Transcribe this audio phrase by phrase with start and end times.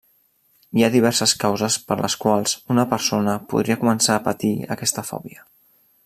[0.77, 5.47] Hi ha diverses causes per les quals una persona podria començar a patir aquesta fòbia.